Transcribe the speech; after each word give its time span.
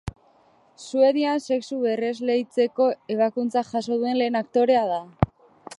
Suedian 0.83 1.41
sexua 1.49 1.81
berresleitzeko 1.83 2.89
ebakuntza 3.17 3.65
jaso 3.73 4.01
duen 4.03 4.21
lehen 4.23 4.43
aktorea 4.43 4.83
da. 4.97 5.01